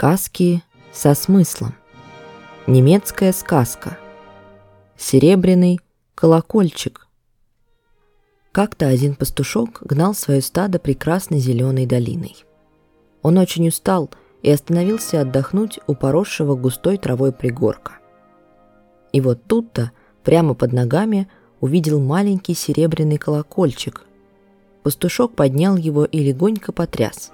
[0.00, 0.62] Сказки
[0.94, 1.74] со смыслом.
[2.66, 3.98] Немецкая сказка.
[4.96, 5.78] Серебряный
[6.14, 7.06] колокольчик.
[8.50, 12.34] Как-то один пастушок гнал свое стадо прекрасной зеленой долиной.
[13.20, 14.08] Он очень устал
[14.40, 17.98] и остановился отдохнуть у поросшего густой травой пригорка.
[19.12, 19.90] И вот тут-то,
[20.24, 21.28] прямо под ногами,
[21.60, 24.06] увидел маленький серебряный колокольчик.
[24.82, 27.32] Пастушок поднял его и легонько потряс.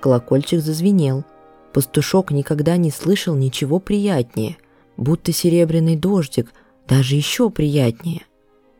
[0.00, 1.22] Колокольчик зазвенел–
[1.72, 4.56] Пастушок никогда не слышал ничего приятнее,
[4.96, 6.52] будто серебряный дождик,
[6.88, 8.22] даже еще приятнее.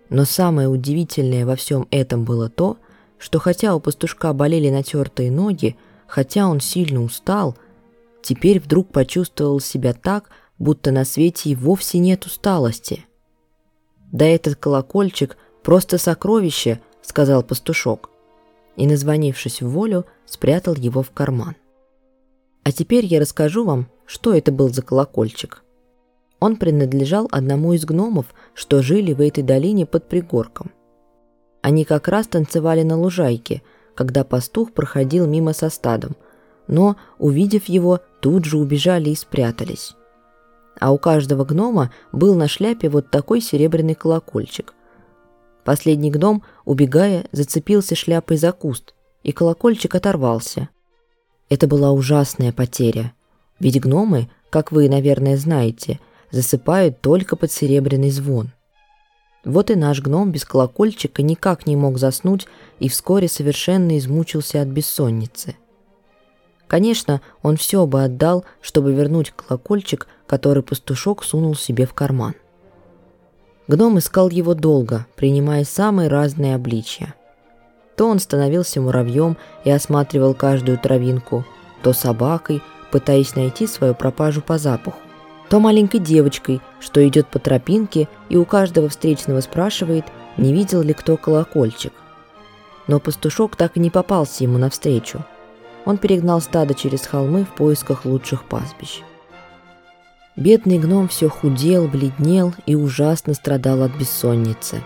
[0.09, 2.79] Но самое удивительное во всем этом было то,
[3.19, 5.77] что хотя у пастушка болели натертые ноги,
[6.09, 7.57] хотя он сильно устал,
[8.23, 13.07] теперь вдруг почувствовал себя так, будто на свете и вовсе нет усталости.
[14.11, 18.11] «Да этот колокольчик— просто сокровище»,— сказал пастушок.
[18.77, 21.55] И, назвонившись в волю, спрятал его в карман.
[22.71, 25.65] А теперь я расскажу вам, что это был за колокольчик.
[26.39, 30.71] Он принадлежал одному из гномов, что жили в этой долине под пригорком.
[31.63, 33.63] Они как раз танцевали на лужайке,
[33.97, 36.15] когда пастух проходил мимо со стадом,
[36.69, 39.97] но, увидев его, тут же убежали и спрятались.
[40.79, 44.75] А у каждого гнома был на шляпе вот такой серебряный колокольчик.
[45.65, 50.69] Последний гном, убегая, зацепился шляпой за куст, и колокольчик оторвался–
[51.51, 53.13] это была ужасная потеря.
[53.59, 58.53] Ведь гномы, как вы, наверное, знаете, засыпают только под серебряный звон.
[59.45, 62.47] Вот и наш гном без колокольчика никак не мог заснуть
[62.79, 65.57] и вскоре совершенно измучился от бессонницы.
[66.67, 72.35] Конечно, он все бы отдал, чтобы вернуть колокольчик, который пастушок сунул себе в карман.
[73.67, 77.15] Гном искал его долго, принимая самые разные обличья.
[77.97, 81.45] То он становился муравьем и осматривал каждую травинку,
[81.83, 84.99] то собакой, пытаясь найти свою пропажу по запаху,
[85.49, 90.05] то маленькой девочкой, что идет по тропинке и у каждого встречного спрашивает,
[90.37, 91.93] не видел ли кто колокольчик.
[92.87, 95.25] Но пастушок так и не попался ему навстречу.
[95.85, 99.03] Он перегнал стадо через холмы в поисках лучших пастбищ.
[100.37, 104.83] Бедный гном все худел, бледнел и ужасно страдал от бессонницы.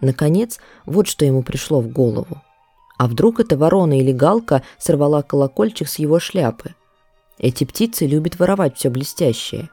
[0.00, 2.42] Наконец, вот что ему пришло в голову.
[2.98, 6.74] А вдруг эта ворона или галка сорвала колокольчик с его шляпы?
[7.38, 9.70] Эти птицы любят воровать все блестящее.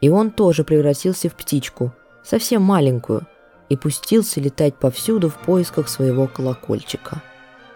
[0.00, 1.92] И он тоже превратился в птичку,
[2.24, 3.26] совсем маленькую,
[3.68, 7.22] и пустился летать повсюду в поисках своего колокольчика.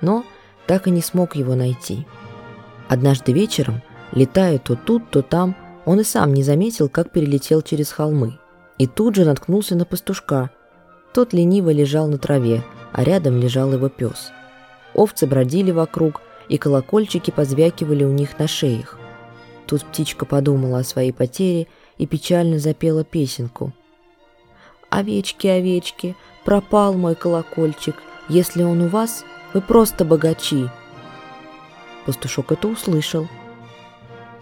[0.00, 0.24] Но
[0.66, 2.06] так и не смог его найти.
[2.88, 7.90] Однажды вечером, летая то тут, то там, он и сам не заметил, как перелетел через
[7.90, 8.38] холмы.
[8.78, 10.50] И тут же наткнулся на пастушка–
[11.12, 12.62] тот лениво лежал на траве,
[12.92, 14.32] а рядом лежал его пес.
[14.94, 18.98] Овцы бродили вокруг, и колокольчики позвякивали у них на шеях.
[19.66, 23.72] Тут птичка подумала о своей потере и печально запела песенку.
[24.88, 27.94] «Овечки, овечки, пропал мой колокольчик.
[28.28, 30.68] Если он у вас, вы просто богачи».
[32.04, 33.28] Пастушок это услышал.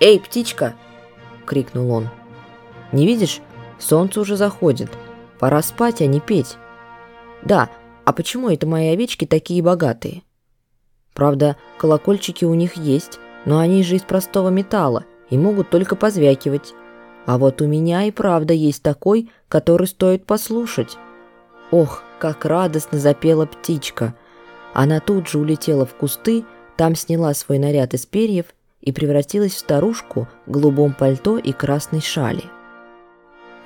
[0.01, 0.75] «Эй, птичка!»—
[1.47, 2.09] крикнул он.
[2.93, 3.41] «Не видишь,
[3.79, 4.91] солнце уже заходит.
[5.39, 6.57] Пора спать, а не петь.
[7.43, 7.71] Да,
[8.05, 10.23] а почему это мои овечки такие богатые?
[11.15, 16.75] Правда, колокольчики у них есть, но они же из простого металла и могут только позвякивать.
[17.27, 20.97] А вот у меня и правда есть такой, который стоит послушать.
[21.71, 24.15] Ох, как радостно запела птичка.
[24.75, 26.45] Она тут же улетела в кусты,
[26.77, 28.47] там сняла свой наряд из перьев
[28.81, 32.45] и превратилась в старушку в голубом пальто и красной шали.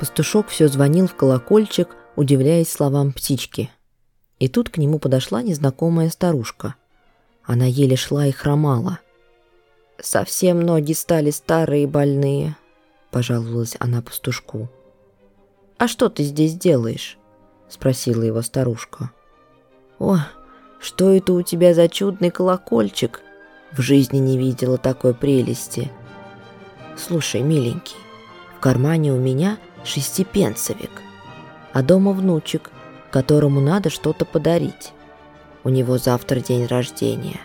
[0.03, 3.71] Пастушок все звонил в колокольчик, удивляясь словам птички.
[4.41, 6.75] И тут к нему подошла незнакомая старушка.
[7.45, 8.99] Она еле шла и хромала.
[10.01, 12.57] «Совсем ноги стали старые и больные»,—
[13.13, 14.69] пожаловалась она пастушку.
[15.79, 17.17] «А что ты здесь делаешь?»—
[17.69, 19.13] спросила его старушка.
[20.01, 20.17] «О,
[20.81, 23.21] что это у тебя за чудный колокольчик?
[23.71, 25.93] В жизни не видела такой прелести.
[26.97, 27.95] Слушай, миленький,
[28.57, 30.91] в кармане у меня— шестипенсовик,
[31.73, 32.71] а дома внучек,
[33.11, 34.93] которому надо что-то подарить.
[35.65, 37.41] У него завтра день рождения.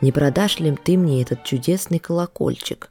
[0.00, 2.90] Не продашь ли ты мне этот чудесный колокольчик?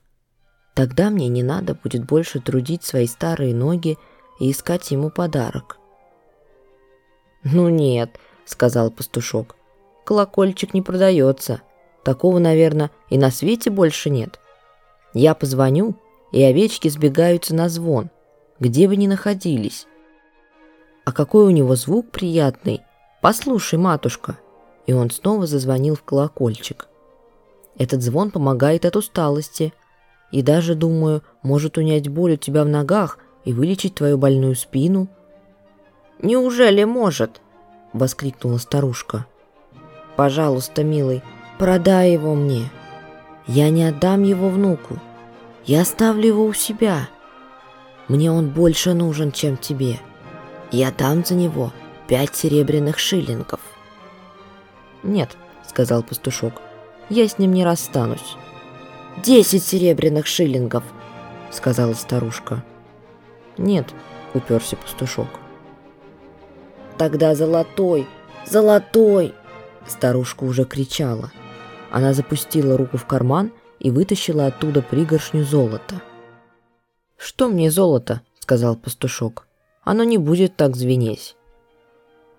[0.73, 3.97] Тогда мне не надо будет больше трудить свои старые ноги
[4.39, 5.77] и искать ему подарок.
[7.43, 9.55] «Ну нет»,— сказал пастушок,—
[10.03, 11.61] «колокольчик не продается.
[12.03, 14.39] Такого, наверное, и на свете больше нет.
[15.13, 15.95] Я позвоню,
[16.31, 18.09] и овечки сбегаются на звон
[18.59, 19.87] где бы ни находились.
[21.05, 22.81] А какой у него звук приятный!
[23.21, 24.37] Послушай, матушка!»
[24.87, 26.87] И он снова зазвонил в колокольчик.
[27.77, 29.73] Этот звон помогает от усталости.
[30.31, 35.07] И даже, думаю, может унять боль у тебя в ногах и вылечить твою больную спину».
[36.21, 37.41] «Неужели может?»—
[37.93, 39.25] воскликнула старушка.
[40.15, 41.21] «Пожалуйста, милый,
[41.59, 42.71] продай его мне.
[43.47, 44.97] Я не отдам его внуку.
[45.65, 47.09] Я оставлю его у себя.
[48.07, 49.99] Мне он больше нужен, чем тебе.
[50.71, 51.71] Я дам за него
[52.07, 53.59] пять серебряных шиллингов».
[55.03, 55.37] «Нет»,—
[55.67, 56.61] сказал пастушок,—
[57.09, 58.35] «я с ним не расстанусь».
[59.23, 60.83] «Десять серебряных шиллингов»,—
[61.51, 62.63] сказала старушка.
[63.57, 63.93] «Нет»,—
[64.33, 65.27] уперся пастушок.
[66.97, 68.07] «Тогда золотой,
[68.45, 69.33] золотой!»
[69.87, 71.31] Старушка уже кричала.
[71.91, 76.01] Она запустила руку в карман и вытащила оттуда пригоршню золота.
[77.17, 79.47] «Что мне золото?»— сказал пастушок.
[79.83, 81.35] «Оно не будет так звенеть».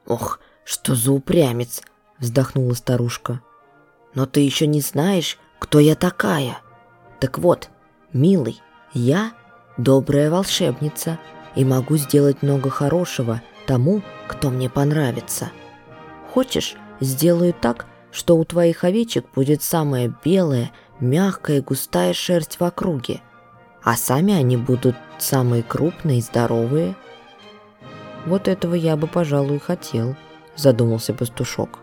[0.06, 1.82] «Ох, что за упрямец!»—
[2.18, 3.40] вздохнула старушка.
[4.14, 6.58] «Но ты еще не знаешь, кто я такая.
[7.20, 7.70] Так вот,
[8.12, 8.60] милый,
[8.92, 9.32] я
[9.76, 11.18] добрая волшебница
[11.54, 15.50] и могу сделать много хорошего тому, кто мне понравится.
[16.32, 20.70] Хочешь, сделаю так, что у твоих овечек будет самая белая,
[21.00, 23.20] мягкая и густая шерсть в округе,
[23.86, 26.96] а сами они будут самые крупные и здоровые.
[28.26, 30.16] Вот этого я бы, пожалуй, хотел,
[30.56, 31.78] задумался пастушок.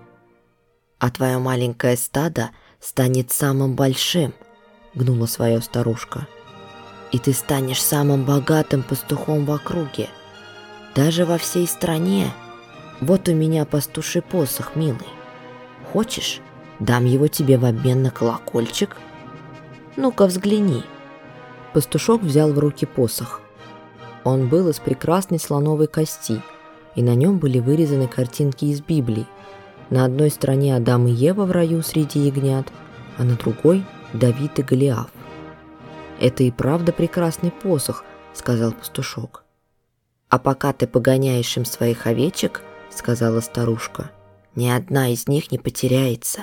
[0.99, 2.49] А твое маленькое стадо
[2.81, 4.33] станет самым большим,
[4.93, 6.27] гнула свое старушка.
[7.13, 10.09] И ты станешь самым богатым пастухом в округе,
[10.95, 12.33] даже во всей стране.
[12.99, 15.07] Вот у меня пастуший посох, милый.
[15.93, 16.41] Хочешь,
[16.79, 18.97] дам его тебе в обмен на колокольчик?
[19.95, 20.83] Ну-ка взгляни.
[21.73, 23.41] Пастушок взял в руки посох.
[24.23, 26.41] Он был из прекрасной слоновой кости,
[26.95, 29.25] и на нем были вырезаны картинки из Библии.
[29.89, 32.71] На одной стороне Адам и Ева в раю среди ягнят,
[33.17, 33.83] а на другой–
[34.13, 35.09] Давид и Голиаф.
[36.19, 39.43] «Это и правда прекрасный посох»,– сказал пастушок.
[40.29, 42.61] «А пока ты погоняешь им своих овечек–—
[42.91, 44.11] сказала старушка.
[44.55, 46.41] «Ни одна из них не потеряется,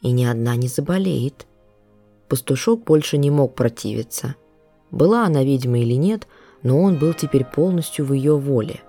[0.00, 1.46] и ни одна не заболеет».
[2.28, 4.34] Пастушок больше не мог противиться.
[4.90, 6.26] Была она ведьма или нет,
[6.62, 8.80] но он был теперь полностью в ее воле.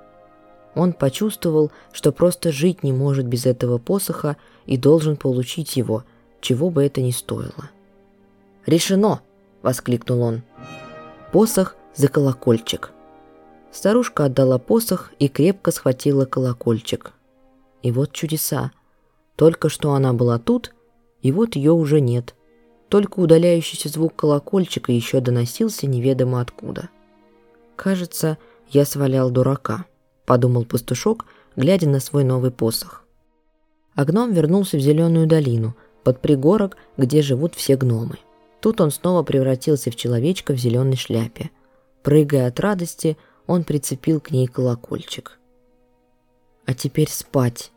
[0.76, 6.04] Он почувствовал, что просто жить не может без этого посоха и должен получить его,
[6.42, 7.70] чего бы это ни стоило.
[8.66, 9.22] «Решено!»—
[9.62, 10.42] воскликнул он.
[11.32, 12.92] Посох за колокольчик.
[13.72, 17.14] Старушка отдала посох и крепко схватила колокольчик.
[17.82, 18.72] И вот чудеса.
[19.36, 20.74] Только что она была тут,
[21.22, 22.36] и вот ее уже нет.
[22.90, 26.90] Только удаляющийся звук колокольчика еще доносился неведомо откуда.
[27.76, 28.38] «Кажется,
[28.70, 29.86] я свалял дурака»,—
[30.26, 33.04] подумал пастушок, глядя на свой новый посох.
[33.96, 38.20] А гном вернулся в зеленую долину, под пригорок, где живут все гномы.
[38.62, 41.50] Тут он снова превратился в человечка в зеленой шляпе.
[42.04, 43.18] Прыгая от радости,
[43.48, 45.40] он прицепил к ней колокольчик.
[46.66, 47.72] «А теперь спать.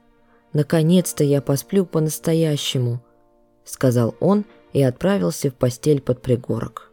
[0.52, 3.02] Наконец-то я посплю по-настоящему»,—
[3.64, 6.91] сказал он и отправился в постель под пригорок.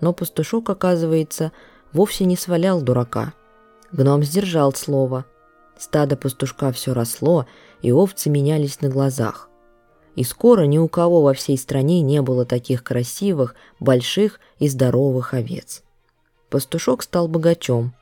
[0.00, 1.52] Но пастушок, оказывается,
[1.92, 3.34] вовсе не свалял дурака.
[3.92, 5.24] Гном сдержал слово.
[5.78, 7.46] Стадо пастушка все росло,
[7.82, 9.48] и овцы менялись на глазах.
[10.16, 15.34] И скоро ни у кого во всей стране не было таких красивых, больших и здоровых
[15.34, 15.82] овец.
[16.50, 17.94] Пастушок стал богачом,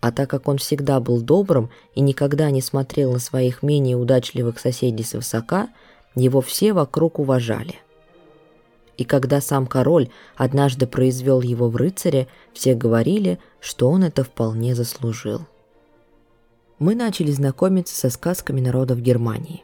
[0.00, 4.58] а так как он всегда был добрым и никогда не смотрел на своих менее удачливых
[4.58, 5.68] соседей свысока,
[6.14, 7.74] его все вокруг уважали.
[8.98, 14.74] И когда сам король однажды произвел его в рыцаре, все говорили, что он это вполне
[14.74, 15.46] заслужил.
[16.80, 19.62] Мы начали знакомиться со сказками народов Германии.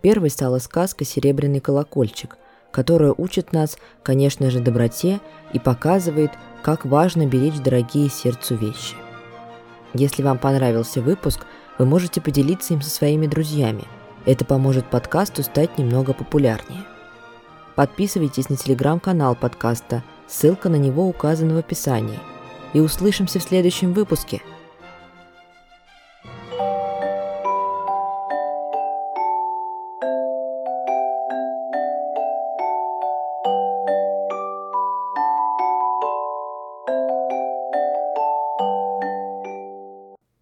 [0.00, 2.38] Первой стала сказка «Серебряный колокольчик»,
[2.70, 5.20] которая учит нас, конечно же, доброте
[5.52, 6.30] и показывает,
[6.62, 8.94] как важно беречь дорогие сердцу вещи.
[9.92, 11.44] Если вам понравился выпуск,
[11.78, 13.84] вы можете поделиться им со своими друзьями.
[14.24, 16.84] Это поможет подкасту стать немного популярнее.
[17.74, 22.18] Подписывайтесь на телеграм-канал подкаста, ссылка на него указана в описании.
[22.72, 24.42] И услышимся в следующем выпуске–